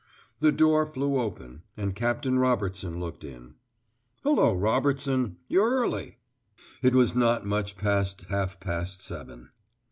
The 0.39 0.51
door 0.51 0.87
flew 0.87 1.19
open, 1.19 1.61
and 1.77 1.93
Captain 1.93 2.39
Robertson 2.39 2.99
looked 2.99 3.23
in. 3.23 3.53
"Hullo, 4.23 4.55
Robertson; 4.55 5.37
you're 5.47 5.69
early!" 5.73 6.17
It 6.81 6.95
was 6.95 7.13
not 7.13 7.45
much 7.45 7.77
past 7.77 8.21
half 8.23 8.59
past 8.59 9.01
seven. 9.03 9.49